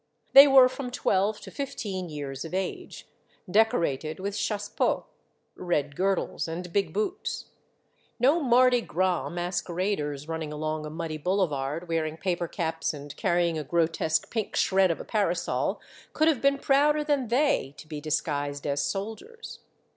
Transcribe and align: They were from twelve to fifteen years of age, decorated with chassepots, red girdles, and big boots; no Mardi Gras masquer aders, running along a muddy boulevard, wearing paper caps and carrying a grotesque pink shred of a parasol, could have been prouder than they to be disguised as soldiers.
They 0.33 0.47
were 0.47 0.67
from 0.67 0.89
twelve 0.89 1.41
to 1.41 1.51
fifteen 1.51 2.09
years 2.09 2.43
of 2.43 2.55
age, 2.55 3.07
decorated 3.51 4.19
with 4.19 4.33
chassepots, 4.35 5.05
red 5.55 5.95
girdles, 5.95 6.47
and 6.47 6.73
big 6.73 6.91
boots; 6.91 7.51
no 8.19 8.39
Mardi 8.41 8.81
Gras 8.81 9.29
masquer 9.29 9.79
aders, 9.79 10.27
running 10.27 10.51
along 10.51 10.87
a 10.87 10.89
muddy 10.89 11.17
boulevard, 11.19 11.87
wearing 11.87 12.17
paper 12.17 12.47
caps 12.47 12.95
and 12.95 13.15
carrying 13.15 13.59
a 13.59 13.63
grotesque 13.63 14.31
pink 14.31 14.55
shred 14.55 14.89
of 14.89 14.99
a 14.99 15.05
parasol, 15.05 15.79
could 16.13 16.27
have 16.27 16.41
been 16.41 16.57
prouder 16.57 17.03
than 17.03 17.27
they 17.27 17.75
to 17.77 17.87
be 17.87 18.01
disguised 18.01 18.65
as 18.65 18.81
soldiers. 18.83 19.59